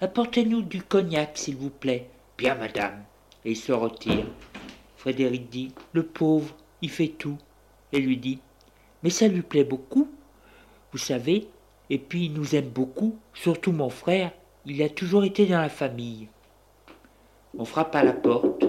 Apportez-nous 0.00 0.62
du 0.62 0.82
cognac, 0.82 1.38
s'il 1.38 1.56
vous 1.56 1.70
plaît. 1.70 2.08
Bien, 2.36 2.56
madame. 2.56 3.04
Et 3.44 3.52
il 3.52 3.56
se 3.56 3.72
retire. 3.72 4.26
Frédéric 4.96 5.48
dit 5.48 5.72
Le 5.92 6.02
pauvre, 6.02 6.54
il 6.82 6.90
fait 6.90 7.08
tout. 7.08 7.38
Elle 7.92 8.06
lui 8.06 8.16
dit 8.16 8.40
Mais 9.02 9.10
ça 9.10 9.28
lui 9.28 9.42
plaît 9.42 9.64
beaucoup, 9.64 10.08
vous 10.92 10.98
savez, 10.98 11.48
et 11.90 11.98
puis 11.98 12.26
il 12.26 12.32
nous 12.32 12.54
aime 12.54 12.68
beaucoup, 12.68 13.18
surtout 13.34 13.72
mon 13.72 13.90
frère, 13.90 14.32
il 14.66 14.82
a 14.82 14.88
toujours 14.88 15.24
été 15.24 15.46
dans 15.46 15.60
la 15.60 15.68
famille. 15.68 16.28
On 17.56 17.64
frappe 17.64 17.94
à 17.94 18.02
la 18.02 18.12
porte. 18.12 18.64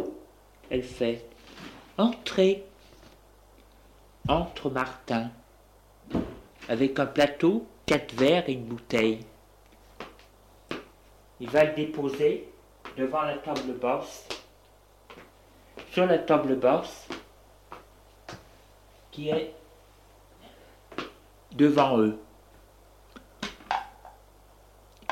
Elle 0.70 0.84
fait 0.84 1.26
Entrez 1.98 2.66
entre 4.28 4.70
Martin, 4.70 5.30
avec 6.70 6.98
un 7.00 7.06
plateau, 7.06 7.68
quatre 7.86 8.14
verres 8.14 8.48
et 8.48 8.54
une 8.54 8.66
bouteille. 8.66 9.26
Il 11.40 11.50
va 11.50 11.66
le 11.66 11.74
déposer 11.74 12.50
devant 12.98 13.24
la 13.24 13.38
table 13.38 13.74
basse, 13.74 14.28
sur 15.92 16.06
la 16.06 16.20
table 16.20 16.56
basse 16.56 17.08
qui 19.12 19.30
est 19.30 19.54
devant 21.52 22.00
eux, 22.00 22.18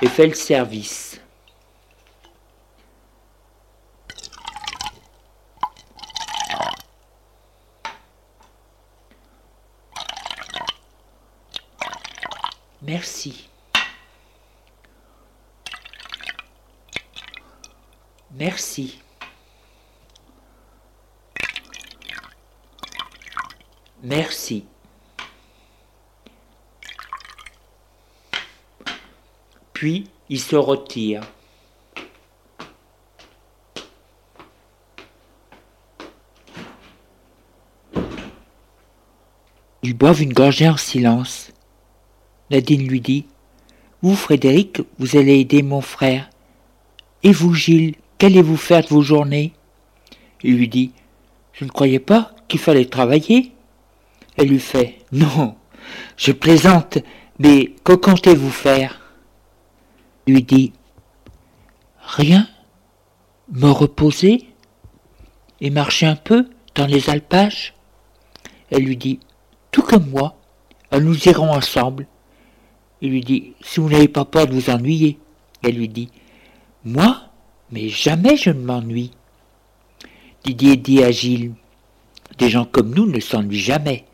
et 0.01 0.07
fait 0.07 0.27
le 0.27 0.33
service. 0.33 1.20
Merci. 12.91 13.47
Merci. 18.31 18.99
Merci. 24.03 24.65
Puis 29.71 30.09
il 30.27 30.41
se 30.41 30.57
retire. 30.57 31.21
Ils 39.81 39.93
boivent 39.93 40.21
une 40.21 40.33
gorgée 40.33 40.67
en 40.67 40.75
silence. 40.75 41.50
Nadine 42.51 42.85
lui 42.85 42.99
dit 42.99 43.25
Vous, 44.01 44.15
Frédéric, 44.15 44.81
vous 44.99 45.15
allez 45.15 45.39
aider 45.39 45.63
mon 45.63 45.79
frère. 45.79 46.29
Et 47.23 47.31
vous, 47.31 47.53
Gilles, 47.53 47.95
qu'allez-vous 48.17 48.57
faire 48.57 48.83
de 48.83 48.89
vos 48.89 49.01
journées? 49.01 49.53
Il 50.43 50.57
lui 50.57 50.67
dit 50.67 50.91
Je 51.53 51.63
ne 51.63 51.69
croyais 51.69 51.99
pas 51.99 52.33
qu'il 52.49 52.59
fallait 52.59 52.85
travailler. 52.85 53.53
Elle 54.35 54.49
lui 54.49 54.59
fait 54.59 54.97
Non, 55.13 55.55
je 56.17 56.33
plaisante, 56.33 56.97
mais 57.39 57.73
que 57.85 57.93
comptez-vous 57.93 58.51
faire? 58.51 58.99
Il 60.27 60.33
lui 60.33 60.43
dit 60.43 60.73
Rien, 62.01 62.49
me 63.49 63.69
reposer 63.69 64.45
et 65.61 65.69
marcher 65.69 66.05
un 66.05 66.17
peu 66.17 66.49
dans 66.75 66.85
les 66.85 67.09
alpages. 67.09 67.73
Elle 68.69 68.83
lui 68.83 68.97
dit 68.97 69.19
Tout 69.71 69.83
comme 69.83 70.09
moi, 70.09 70.35
nous 70.91 71.17
irons 71.29 71.51
ensemble. 71.51 72.07
Il 73.01 73.11
lui 73.11 73.21
dit 73.21 73.53
Si 73.61 73.79
vous 73.79 73.89
n'avez 73.89 74.07
pas 74.07 74.25
peur 74.25 74.47
de 74.47 74.53
vous 74.53 74.69
ennuyer. 74.69 75.17
Elle 75.63 75.75
lui 75.75 75.89
dit 75.89 76.09
Moi 76.85 77.21
Mais 77.71 77.89
jamais 77.89 78.37
je 78.37 78.49
ne 78.49 78.61
m'ennuie. 78.63 79.11
Didier 80.43 80.77
dit 80.77 81.03
à 81.03 81.11
Gilles 81.11 81.53
Des 82.37 82.49
gens 82.49 82.65
comme 82.65 82.93
nous 82.93 83.05
ne 83.05 83.19
s'ennuient 83.19 83.59
jamais. 83.59 84.05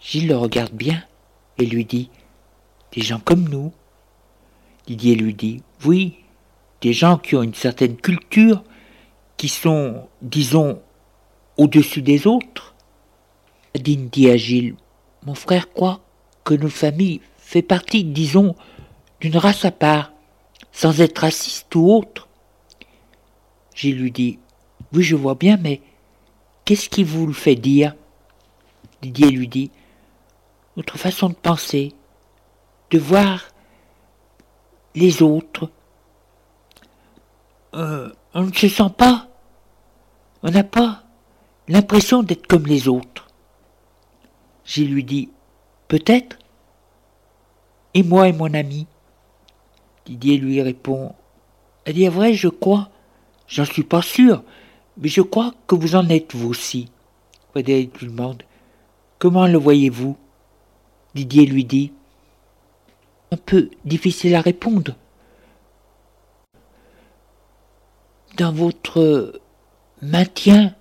Gilles 0.00 0.28
le 0.28 0.36
regarde 0.36 0.72
bien 0.72 1.02
et 1.58 1.66
lui 1.66 1.84
dit 1.84 2.10
Des 2.92 3.02
gens 3.02 3.20
comme 3.20 3.48
nous. 3.48 3.72
Didier 4.86 5.14
lui 5.14 5.34
dit 5.34 5.62
Oui, 5.84 6.16
des 6.80 6.92
gens 6.92 7.18
qui 7.18 7.36
ont 7.36 7.42
une 7.42 7.54
certaine 7.54 7.96
culture, 7.96 8.62
qui 9.36 9.48
sont, 9.48 10.08
disons, 10.22 10.80
au-dessus 11.56 12.02
des 12.02 12.26
autres. 12.26 12.74
Nadine 13.74 14.08
dit 14.08 14.30
à 14.30 14.36
Gilles 14.36 14.76
Mon 15.26 15.34
frère 15.34 15.70
croit 15.72 16.00
que 16.44 16.54
nos 16.54 16.70
familles 16.70 17.20
fait 17.48 17.62
partie, 17.62 18.04
disons, 18.04 18.54
d'une 19.22 19.38
race 19.38 19.64
à 19.64 19.70
part, 19.70 20.12
sans 20.70 21.00
être 21.00 21.20
raciste 21.20 21.74
ou 21.74 21.90
autre. 21.90 22.28
J'ai 23.74 23.90
lui 23.90 24.10
dit 24.10 24.38
Oui, 24.92 25.02
je 25.02 25.16
vois 25.16 25.34
bien, 25.34 25.56
mais 25.56 25.80
qu'est-ce 26.66 26.90
qui 26.90 27.04
vous 27.04 27.26
le 27.26 27.32
fait 27.32 27.54
dire? 27.54 27.94
Didier 29.00 29.30
lui 29.30 29.48
dit 29.48 29.70
Notre 30.76 30.98
façon 30.98 31.30
de 31.30 31.34
penser, 31.34 31.94
de 32.90 32.98
voir 32.98 33.44
les 34.94 35.22
autres. 35.22 35.70
euh, 37.72 38.12
on 38.34 38.42
ne 38.42 38.52
se 38.52 38.68
sent 38.68 38.90
pas. 38.98 39.26
On 40.42 40.50
n'a 40.50 40.64
pas 40.64 41.02
l'impression 41.66 42.22
d'être 42.22 42.46
comme 42.46 42.66
les 42.66 42.88
autres. 42.88 43.26
J'ai 44.66 44.84
lui 44.84 45.02
dit 45.02 45.30
Peut-être. 45.88 46.37
Et 47.98 48.04
moi 48.04 48.28
et 48.28 48.32
mon 48.32 48.54
ami 48.54 48.86
Didier 50.06 50.36
lui 50.36 50.62
répond 50.62 51.16
Elle 51.84 51.94
dit 51.94 52.06
vrai, 52.06 52.32
je 52.32 52.46
crois? 52.46 52.90
J'en 53.48 53.64
suis 53.64 53.82
pas 53.82 54.02
sûr, 54.02 54.44
mais 54.98 55.08
je 55.08 55.20
crois 55.20 55.52
que 55.66 55.74
vous 55.74 55.96
en 55.96 56.08
êtes 56.08 56.32
vous 56.36 56.48
aussi. 56.48 56.92
Frédéric 57.50 58.00
lui 58.00 58.06
demande 58.06 58.44
Comment 59.18 59.48
le 59.48 59.58
voyez-vous? 59.58 60.16
Didier 61.16 61.44
lui 61.44 61.64
dit 61.64 61.92
Un 63.32 63.36
peu 63.36 63.68
difficile 63.84 64.36
à 64.36 64.42
répondre. 64.42 64.94
Dans 68.36 68.52
votre 68.52 69.40
maintien, 70.02 70.72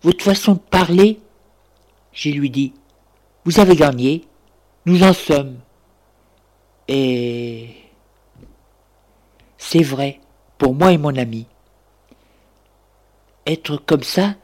votre 0.00 0.24
façon 0.24 0.54
de 0.54 0.58
parler, 0.58 1.20
j'ai 2.14 2.32
lui 2.32 2.48
dit 2.48 2.72
Vous 3.44 3.60
avez 3.60 3.76
gagné, 3.76 4.24
nous 4.86 5.02
en 5.02 5.12
sommes. 5.12 5.58
Et 6.88 7.68
c'est 9.58 9.82
vrai 9.82 10.20
pour 10.56 10.74
moi 10.74 10.92
et 10.92 10.98
mon 10.98 11.14
ami. 11.16 11.46
Être 13.46 13.76
comme 13.76 14.02
ça, 14.02 14.34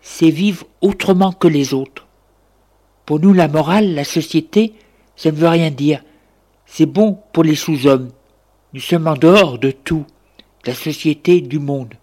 c'est 0.00 0.30
vivre 0.30 0.66
autrement 0.80 1.32
que 1.32 1.48
les 1.48 1.74
autres. 1.74 2.06
Pour 3.06 3.20
nous, 3.20 3.32
la 3.32 3.48
morale, 3.48 3.94
la 3.94 4.04
société, 4.04 4.74
ça 5.16 5.30
ne 5.30 5.36
veut 5.36 5.48
rien 5.48 5.70
dire. 5.70 6.02
C'est 6.66 6.86
bon 6.86 7.18
pour 7.32 7.44
les 7.44 7.54
sous-hommes. 7.54 8.10
Nous 8.72 8.80
sommes 8.80 9.06
en 9.06 9.14
dehors 9.14 9.58
de 9.58 9.70
tout, 9.70 10.06
la 10.64 10.74
société, 10.74 11.40
du 11.40 11.58
monde. 11.58 11.94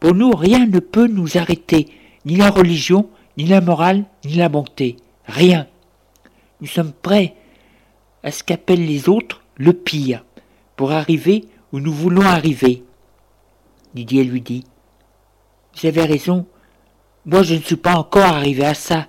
Pour 0.00 0.14
nous, 0.14 0.32
rien 0.32 0.66
ne 0.66 0.80
peut 0.80 1.06
nous 1.06 1.38
arrêter, 1.38 1.88
ni 2.26 2.36
la 2.36 2.50
religion, 2.50 3.08
ni 3.38 3.46
la 3.46 3.60
morale, 3.60 4.04
ni 4.24 4.34
la 4.34 4.48
bonté. 4.48 4.96
Rien. 5.26 5.66
Nous 6.60 6.66
sommes 6.66 6.92
prêts 6.92 7.34
à 8.24 8.32
ce 8.32 8.42
qu'appellent 8.42 8.84
les 8.84 9.08
autres 9.08 9.42
le 9.56 9.72
pire, 9.72 10.24
pour 10.76 10.90
arriver 10.90 11.44
où 11.72 11.78
nous 11.78 11.92
voulons 11.92 12.22
arriver. 12.22 12.82
Didier 13.94 14.24
lui 14.24 14.40
dit. 14.40 14.64
Vous 15.76 15.86
avez 15.86 16.04
raison, 16.04 16.46
moi 17.26 17.42
je 17.42 17.54
ne 17.54 17.60
suis 17.60 17.76
pas 17.76 17.94
encore 17.94 18.24
arrivé 18.24 18.64
à 18.64 18.74
ça. 18.74 19.06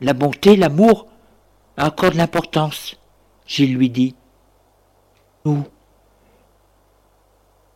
La 0.00 0.12
bonté, 0.12 0.56
l'amour 0.56 1.06
a 1.76 1.86
encore 1.86 2.10
de 2.10 2.16
l'importance. 2.16 2.96
Gilles 3.46 3.76
lui 3.76 3.88
dit. 3.88 4.14
Nous. 5.44 5.64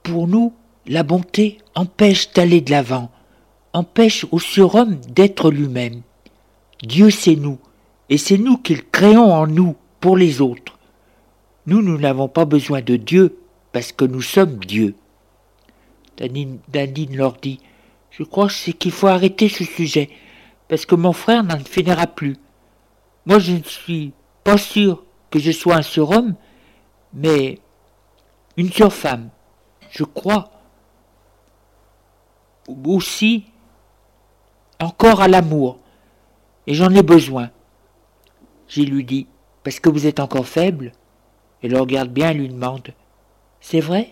Pour 0.02 0.26
nous, 0.26 0.52
la 0.86 1.04
bonté 1.04 1.58
empêche 1.74 2.32
d'aller 2.32 2.60
de 2.60 2.70
l'avant, 2.72 3.10
empêche 3.72 4.26
au 4.30 4.38
surhomme 4.38 4.96
d'être 5.08 5.50
lui-même. 5.50 6.02
Dieu 6.82 7.10
c'est 7.10 7.36
nous, 7.36 7.58
et 8.08 8.18
c'est 8.18 8.38
nous 8.38 8.58
qu'il 8.58 8.84
créons 8.84 9.32
en 9.32 9.46
nous 9.46 9.76
pour 10.00 10.16
les 10.16 10.40
autres. 10.40 10.78
Nous, 11.66 11.82
nous 11.82 11.98
n'avons 11.98 12.28
pas 12.28 12.44
besoin 12.44 12.80
de 12.80 12.96
Dieu 12.96 13.38
parce 13.72 13.92
que 13.92 14.04
nous 14.04 14.22
sommes 14.22 14.56
Dieu. 14.56 14.94
Danine, 16.16 17.16
leur 17.16 17.34
dit 17.34 17.60
Je 18.10 18.22
crois 18.22 18.48
qu'il 18.48 18.92
faut 18.92 19.08
arrêter 19.08 19.48
ce 19.48 19.64
sujet, 19.64 20.08
parce 20.68 20.86
que 20.86 20.94
mon 20.94 21.12
frère 21.12 21.44
n'en 21.44 21.58
finira 21.58 22.06
plus. 22.06 22.36
Moi, 23.26 23.38
je 23.38 23.52
ne 23.52 23.62
suis 23.62 24.12
pas 24.44 24.56
sûr 24.56 25.04
que 25.30 25.38
je 25.38 25.50
sois 25.50 25.76
un 25.76 25.82
surhomme, 25.82 26.34
mais 27.12 27.58
une 28.56 28.72
surfemme. 28.72 29.30
Je 29.90 30.04
crois 30.04 30.50
aussi 32.84 33.44
encore 34.80 35.20
à 35.20 35.28
l'amour, 35.28 35.78
et 36.66 36.74
j'en 36.74 36.90
ai 36.94 37.02
besoin. 37.02 37.50
J'ai 38.68 38.84
lui 38.84 39.04
dit 39.04 39.26
Parce 39.66 39.80
que 39.80 39.88
vous 39.88 40.06
êtes 40.06 40.20
encore 40.20 40.46
faible 40.46 40.92
Elle 41.60 41.72
le 41.72 41.80
regarde 41.80 42.10
bien 42.10 42.30
et 42.30 42.34
lui 42.34 42.48
demande 42.48 42.94
C'est 43.60 43.80
vrai 43.80 44.10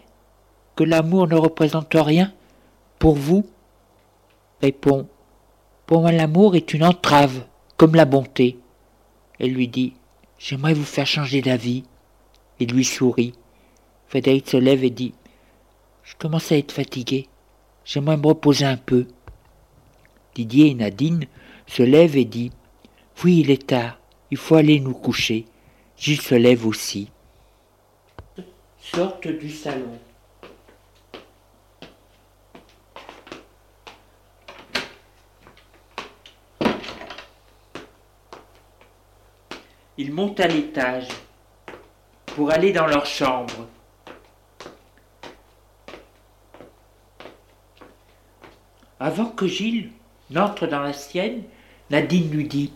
que 0.74 0.82
l'amour 0.82 1.28
ne 1.28 1.36
représente 1.36 1.94
rien 1.94 2.32
pour 2.98 3.14
vous? 3.14 3.46
Répond 4.60 5.06
Pour 5.86 6.00
moi, 6.00 6.10
l'amour 6.10 6.56
est 6.56 6.74
une 6.74 6.82
entrave, 6.82 7.44
comme 7.76 7.94
la 7.94 8.04
bonté. 8.04 8.58
Elle 9.38 9.52
lui 9.52 9.68
dit 9.68 9.92
J'aimerais 10.40 10.74
vous 10.74 10.82
faire 10.82 11.06
changer 11.06 11.40
d'avis. 11.40 11.84
Il 12.58 12.72
lui 12.72 12.84
sourit. 12.84 13.34
Frédéric 14.08 14.50
se 14.50 14.56
lève 14.56 14.82
et 14.82 14.90
dit 14.90 15.14
Je 16.02 16.16
commence 16.16 16.50
à 16.50 16.56
être 16.56 16.72
fatigué. 16.72 17.28
J'aimerais 17.84 18.16
me 18.16 18.26
reposer 18.26 18.64
un 18.64 18.76
peu. 18.76 19.06
Didier 20.34 20.70
et 20.70 20.74
Nadine 20.74 21.26
se 21.68 21.84
lèvent 21.84 22.16
et 22.16 22.24
dit 22.24 22.50
Oui, 23.22 23.38
il 23.38 23.52
est 23.52 23.68
tard. 23.68 24.00
Il 24.35 24.38
faut 24.38 24.57
aller 24.57 24.81
nous 24.81 24.94
coucher. 24.94 25.47
Gilles 25.97 26.20
se 26.20 26.35
lève 26.35 26.66
aussi. 26.66 27.09
Sorte 28.81 29.29
du 29.29 29.49
salon. 29.49 29.97
Ils 39.97 40.12
montent 40.12 40.40
à 40.40 40.49
l'étage 40.49 41.07
pour 42.35 42.51
aller 42.51 42.73
dans 42.73 42.88
leur 42.88 43.07
chambre. 43.07 43.68
Avant 48.99 49.27
que 49.27 49.47
Gilles 49.47 49.92
n'entre 50.31 50.66
dans 50.66 50.83
la 50.83 50.92
sienne, 50.92 51.44
Nadine 51.88 52.33
lui 52.33 52.49
dit 52.49 52.73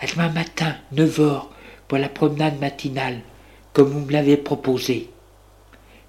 Demain 0.00 0.30
matin, 0.30 0.76
9 0.92 1.20
heures, 1.20 1.50
pour 1.86 1.98
la 1.98 2.08
promenade 2.08 2.58
matinale, 2.58 3.20
comme 3.74 3.88
vous 3.88 4.00
me 4.00 4.12
l'avez 4.12 4.38
proposé. 4.38 5.10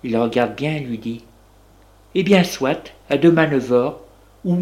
Il 0.03 0.17
regarde 0.17 0.55
bien 0.55 0.77
et 0.77 0.79
lui 0.79 0.97
dit 0.97 1.23
Eh 2.15 2.23
bien, 2.23 2.43
soit, 2.43 2.93
à 3.09 3.17
demain 3.17 3.47
9 3.47 3.73
heures. 3.73 3.99
Où 4.45 4.61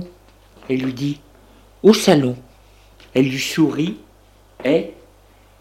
Elle 0.67 0.81
lui 0.81 0.93
dit 0.93 1.21
Au 1.83 1.93
salon. 1.93 2.35
Elle 3.13 3.29
lui 3.29 3.39
sourit 3.39 3.97
et 4.65 4.91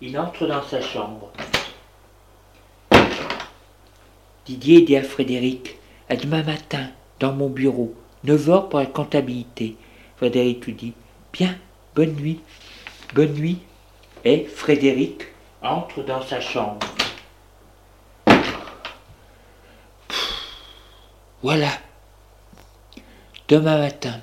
il 0.01 0.19
entre 0.19 0.47
dans 0.47 0.63
sa 0.63 0.81
chambre. 0.81 1.31
Didier 4.47 4.83
dit 4.83 4.97
à 4.97 5.03
Frédéric 5.03 5.77
À 6.09 6.17
demain 6.17 6.43
matin, 6.43 6.89
dans 7.21 7.33
mon 7.33 7.49
bureau, 7.49 7.95
9 8.25 8.51
heures 8.51 8.69
pour 8.71 8.79
la 8.79 8.87
comptabilité. 8.87 9.77
Frédéric 10.17 10.65
lui 10.67 10.73
dit 10.73 10.93
Bien, 11.33 11.55
bonne 11.95 12.15
nuit. 12.15 12.41
Bonne 13.15 13.33
nuit. 13.33 13.59
Et 14.25 14.45
Frédéric 14.45 15.23
entre 15.63 16.03
dans 16.03 16.23
sa 16.23 16.41
chambre. 16.41 16.87
Voilà. 21.43 21.71
Demain 23.49 23.79
matin. 23.79 24.21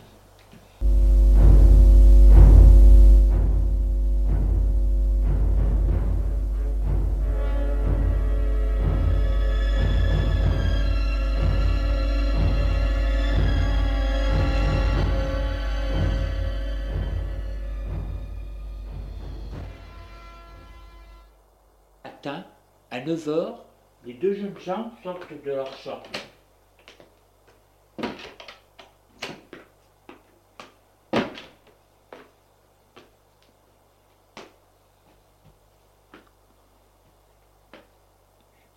À 22.28 23.02
9 23.02 23.28
heures, 23.30 23.66
les 24.06 24.14
deux 24.14 24.34
jeunes 24.34 24.58
gens 24.60 24.92
sortent 25.04 25.32
de 25.44 25.52
leur 25.52 25.72
chambre. 25.78 26.04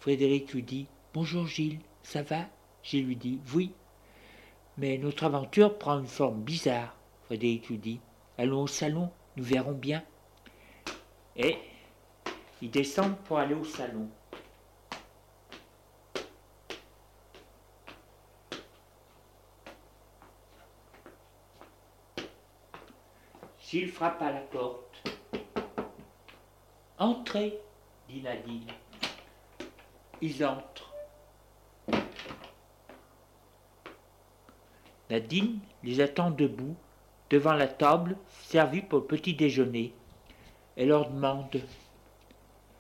Frédéric 0.01 0.53
lui 0.55 0.63
dit 0.63 0.87
Bonjour 1.13 1.47
Gilles, 1.47 1.81
ça 2.03 2.23
va? 2.23 2.47
Gilles 2.83 3.07
lui 3.07 3.17
dit 3.17 3.41
Oui. 3.55 3.73
Mais 4.79 4.97
notre 4.97 5.25
aventure 5.25 5.77
prend 5.77 5.99
une 5.99 6.07
forme 6.07 6.41
bizarre. 6.43 6.95
Frédéric 7.25 7.69
lui 7.69 7.79
dit 7.79 8.01
Allons 8.39 8.63
au 8.63 8.67
salon, 8.67 9.11
nous 9.37 9.45
verrons 9.45 9.73
bien. 9.73 10.03
Et 11.37 11.59
ils 12.61 12.71
descendent 12.71 13.17
pour 13.19 13.39
aller 13.39 13.55
au 13.55 13.65
salon. 13.65 14.09
Gilles 23.61 23.91
frappe 23.91 24.23
à 24.23 24.33
la 24.33 24.41
porte. 24.41 25.03
Entrez, 26.99 27.61
dit 28.09 28.23
Nadine. 28.23 28.67
Ils 30.23 30.45
entrent. 30.45 30.95
Nadine 35.11 35.61
les 35.85 36.01
attend 36.01 36.31
debout, 36.31 36.77
devant 37.31 37.53
la 37.53 37.69
table 37.69 38.17
servie 38.29 38.83
pour 38.83 39.01
le 39.01 39.05
petit 39.05 39.35
déjeuner. 39.35 39.93
Elle 40.77 40.89
leur 40.89 41.11
demande 41.11 41.61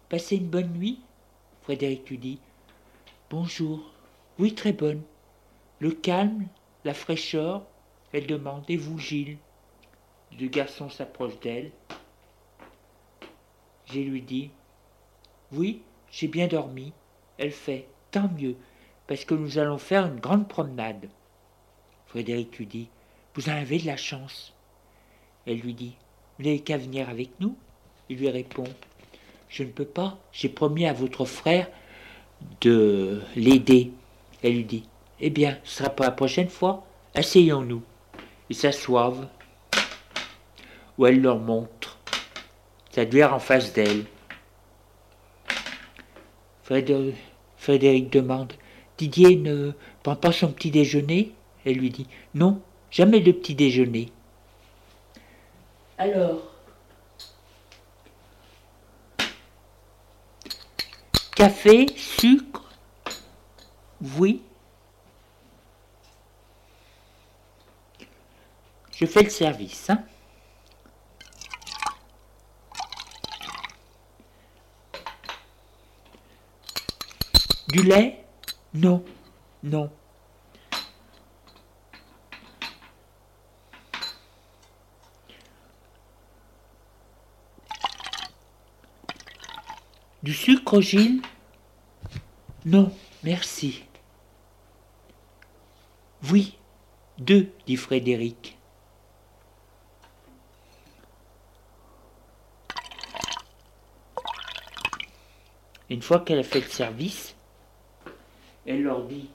Passez 0.08 0.36
une 0.36 0.48
bonne 0.48 0.72
nuit 0.72 1.00
Frédéric 1.62 2.08
lui 2.08 2.16
dit 2.16 2.38
Bonjour. 3.28 3.92
Oui, 4.38 4.54
très 4.54 4.72
bonne. 4.72 5.02
Le 5.80 5.90
calme, 5.90 6.46
la 6.84 6.94
fraîcheur. 6.94 7.62
Elle 8.14 8.26
demande 8.26 8.64
Et 8.70 8.78
vous, 8.78 8.98
Gilles? 8.98 9.36
Le 10.40 10.46
garçon 10.48 10.88
s'approche 10.88 11.38
d'elle. 11.40 11.72
Gilles 13.84 14.10
lui 14.10 14.22
dit 14.22 14.50
Oui, 15.52 15.82
j'ai 16.10 16.28
bien 16.28 16.46
dormi. 16.46 16.94
Elle 17.36 17.52
fait 17.52 17.86
Tant 18.10 18.30
mieux, 18.30 18.56
parce 19.06 19.26
que 19.26 19.34
nous 19.34 19.58
allons 19.58 19.76
faire 19.76 20.06
une 20.06 20.20
grande 20.20 20.48
promenade. 20.48 21.10
Frédéric 22.06 22.56
lui 22.56 22.66
dit 22.66 22.88
Vous 23.34 23.50
en 23.50 23.52
avez 23.52 23.78
de 23.78 23.86
la 23.86 23.98
chance. 23.98 24.54
Elle 25.46 25.58
lui 25.58 25.74
dit 25.74 25.96
Vous 26.38 26.46
n'avez 26.46 26.60
qu'à 26.60 26.78
venir 26.78 27.10
avec 27.10 27.38
nous? 27.40 27.58
Il 28.08 28.16
lui 28.16 28.30
répond 28.30 28.64
Je 29.48 29.62
ne 29.62 29.68
peux 29.68 29.84
pas, 29.84 30.18
j'ai 30.32 30.48
promis 30.48 30.86
à 30.86 30.92
votre 30.92 31.24
frère 31.24 31.68
de 32.60 33.22
l'aider. 33.34 33.92
Elle 34.42 34.54
lui 34.54 34.64
dit 34.64 34.84
Eh 35.20 35.30
bien, 35.30 35.58
ce 35.64 35.78
sera 35.78 35.90
pour 35.90 36.04
la 36.04 36.12
prochaine 36.12 36.48
fois. 36.48 36.84
Asseyons-nous. 37.14 37.82
Ils 38.50 38.56
s'assoivent, 38.56 39.28
où 40.96 41.06
elle 41.06 41.20
leur 41.20 41.38
montre 41.38 41.98
sa 42.90 43.04
bière 43.04 43.34
en 43.34 43.38
face 43.38 43.72
d'elle. 43.72 44.04
Frédéric 46.62 48.10
demande 48.10 48.52
Didier 48.98 49.36
ne 49.36 49.72
prend 50.02 50.16
pas 50.16 50.32
son 50.32 50.52
petit 50.52 50.70
déjeuner? 50.70 51.32
Elle 51.64 51.76
lui 51.76 51.90
dit 51.90 52.06
Non, 52.34 52.60
jamais 52.90 53.20
de 53.20 53.32
petit 53.32 53.54
déjeuner. 53.54 54.10
Alors, 55.96 56.57
café, 61.38 61.86
sucre, 61.96 62.64
oui. 64.18 64.42
Je 68.90 69.06
fais 69.06 69.22
le 69.22 69.30
service. 69.30 69.88
Hein. 69.88 70.02
Du 77.68 77.84
lait? 77.84 78.24
Non, 78.74 79.04
non. 79.62 79.92
Du 90.22 90.34
sucre, 90.34 90.80
Gilles 90.80 91.22
Non, 92.64 92.92
merci. 93.22 93.84
Oui, 96.30 96.58
deux, 97.18 97.52
dit 97.66 97.76
Frédéric. 97.76 98.58
Une 105.88 106.02
fois 106.02 106.18
qu'elle 106.20 106.40
a 106.40 106.42
fait 106.42 106.60
le 106.60 106.68
service, 106.68 107.36
elle 108.66 108.82
leur 108.82 109.04
dit 109.04 109.30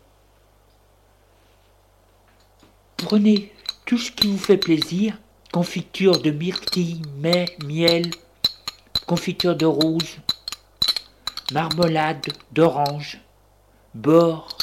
Prenez 2.97 3.53
tout 3.85 3.97
ce 3.97 4.11
qui 4.11 4.27
vous 4.27 4.37
fait 4.37 4.57
plaisir, 4.57 5.17
confiture 5.53 6.21
de 6.21 6.29
myrtille, 6.29 7.01
miel, 7.65 8.11
confiture 9.07 9.55
de 9.55 9.65
rose, 9.65 10.17
marmelade 11.53 12.25
d'orange, 12.51 13.19
beurre, 13.93 14.57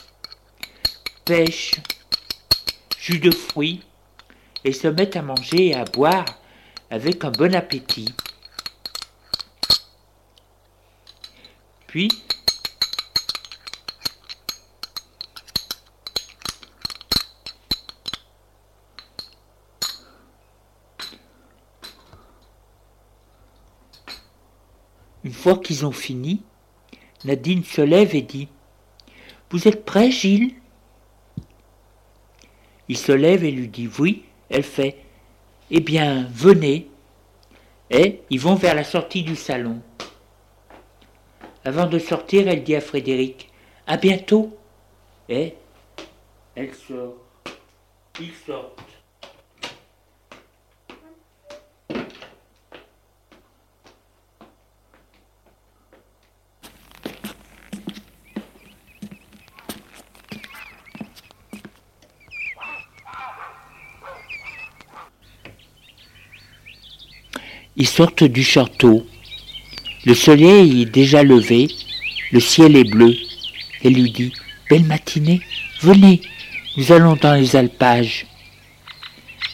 pêche, 1.24 1.76
jus 2.98 3.20
de 3.20 3.30
fruits, 3.30 3.84
et 4.64 4.72
se 4.72 4.88
mettent 4.88 5.14
à 5.14 5.22
manger 5.22 5.68
et 5.68 5.74
à 5.74 5.84
boire 5.84 6.24
avec 6.90 7.24
un 7.24 7.30
bon 7.30 7.54
appétit. 7.54 8.12
Puis, 11.86 12.08
une 25.22 25.32
fois 25.32 25.56
qu'ils 25.58 25.86
ont 25.86 25.92
fini, 25.92 26.42
Nadine 27.24 27.64
se 27.64 27.82
lève 27.82 28.14
et 28.14 28.22
dit 28.22 28.48
Vous 29.50 29.68
êtes 29.68 29.84
prêt, 29.84 30.10
Gilles? 30.10 30.54
Il 32.88 32.96
se 32.96 33.12
lève 33.12 33.44
et 33.44 33.50
lui 33.50 33.68
dit 33.68 33.88
Oui. 33.98 34.24
Elle 34.48 34.62
fait 34.62 34.96
Eh 35.70 35.80
bien, 35.80 36.28
venez. 36.32 36.88
Et 37.90 38.22
ils 38.30 38.40
vont 38.40 38.54
vers 38.54 38.74
la 38.74 38.84
sortie 38.84 39.22
du 39.22 39.36
salon. 39.36 39.80
Avant 41.64 41.86
de 41.86 41.98
sortir, 41.98 42.48
elle 42.48 42.64
dit 42.64 42.74
à 42.74 42.80
Frédéric 42.80 43.50
À 43.86 43.96
bientôt. 43.96 44.56
Et 45.28 45.54
elle 46.54 46.74
sort. 46.74 47.14
Ils 48.20 48.34
sortent. 48.46 48.99
Ils 67.80 67.88
sortent 67.88 68.24
du 68.24 68.42
château. 68.42 69.06
Le 70.04 70.12
soleil 70.12 70.82
est 70.82 70.92
déjà 70.92 71.22
levé, 71.22 71.66
le 72.30 72.38
ciel 72.38 72.76
est 72.76 72.84
bleu. 72.84 73.16
Elle 73.82 73.94
lui 73.94 74.10
dit 74.10 74.34
Belle 74.68 74.84
matinée, 74.84 75.40
venez, 75.80 76.20
nous 76.76 76.92
allons 76.92 77.16
dans 77.16 77.32
les 77.32 77.56
alpages. 77.56 78.26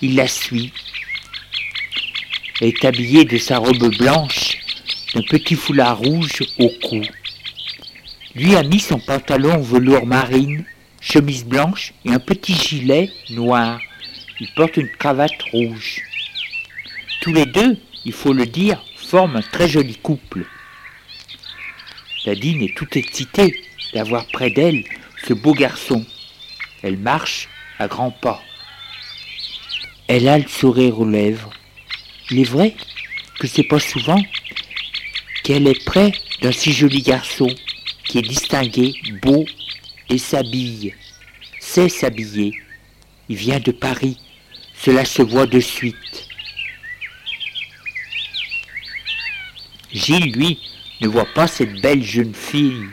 Il 0.02 0.16
la 0.16 0.26
suit. 0.26 0.72
Elle 2.60 2.70
est 2.70 2.84
habillée 2.84 3.24
de 3.24 3.38
sa 3.38 3.58
robe 3.58 3.96
blanche, 3.96 4.58
d'un 5.14 5.22
petit 5.22 5.54
foulard 5.54 5.98
rouge 5.98 6.42
au 6.58 6.68
cou. 6.82 7.02
Lui 8.34 8.56
a 8.56 8.64
mis 8.64 8.80
son 8.80 8.98
pantalon 8.98 9.52
en 9.52 9.60
velours 9.60 10.04
marine, 10.04 10.64
chemise 11.00 11.44
blanche 11.44 11.92
et 12.04 12.10
un 12.10 12.18
petit 12.18 12.54
gilet 12.56 13.08
noir. 13.30 13.80
Il 14.40 14.48
porte 14.56 14.78
une 14.78 14.90
cravate 14.90 15.40
rouge. 15.52 16.00
Tous 17.20 17.32
les 17.32 17.46
deux, 17.46 17.78
il 18.06 18.12
faut 18.12 18.32
le 18.32 18.46
dire, 18.46 18.80
forment 18.96 19.36
un 19.36 19.42
très 19.42 19.68
joli 19.68 19.96
couple. 19.96 20.46
Nadine 22.24 22.62
est 22.62 22.76
tout 22.76 22.86
excitée 22.96 23.60
d'avoir 23.94 24.26
près 24.28 24.48
d'elle 24.48 24.84
ce 25.26 25.34
beau 25.34 25.52
garçon. 25.52 26.06
Elle 26.84 26.98
marche 26.98 27.48
à 27.80 27.88
grands 27.88 28.12
pas. 28.12 28.40
Elle 30.06 30.28
a 30.28 30.38
le 30.38 30.46
sourire 30.46 31.00
aux 31.00 31.08
lèvres. 31.08 31.50
Il 32.30 32.38
est 32.38 32.44
vrai 32.44 32.76
que 33.40 33.48
c'est 33.48 33.64
pas 33.64 33.80
souvent 33.80 34.22
qu'elle 35.42 35.66
est 35.66 35.84
près 35.84 36.12
d'un 36.42 36.52
si 36.52 36.72
joli 36.72 37.02
garçon 37.02 37.48
qui 38.04 38.18
est 38.18 38.22
distingué, 38.22 38.94
beau 39.20 39.44
et 40.10 40.18
s'habille. 40.18 40.94
Sait 41.58 41.88
s'habiller. 41.88 42.52
Il 43.28 43.36
vient 43.36 43.58
de 43.58 43.72
Paris. 43.72 44.16
Cela 44.80 45.04
se 45.04 45.22
voit 45.22 45.46
de 45.46 45.58
suite. 45.58 46.28
Gilles, 49.96 50.32
lui, 50.32 50.58
ne 51.00 51.08
voit 51.08 51.32
pas 51.34 51.46
cette 51.46 51.80
belle 51.80 52.02
jeune 52.02 52.34
fille 52.34 52.84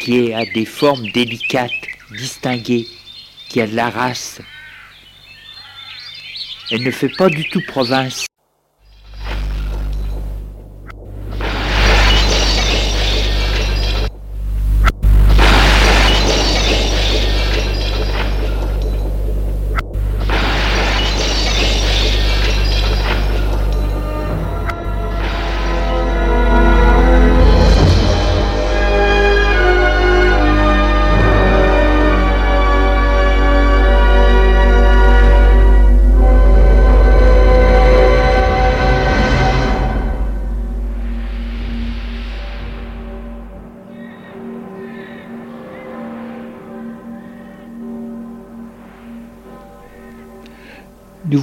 qui 0.00 0.32
a 0.34 0.44
des 0.44 0.64
formes 0.64 1.08
délicates, 1.12 1.70
distinguées, 2.10 2.88
qui 3.48 3.60
a 3.60 3.68
de 3.68 3.76
la 3.76 3.90
race. 3.90 4.40
Elle 6.72 6.82
ne 6.82 6.90
fait 6.90 7.14
pas 7.16 7.28
du 7.28 7.48
tout 7.48 7.62
province. 7.68 8.27